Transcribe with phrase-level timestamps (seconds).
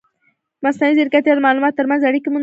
[0.65, 2.39] مصنوعي ځیرکتیا د معلوماتو ترمنځ اړیکې موندلی شي.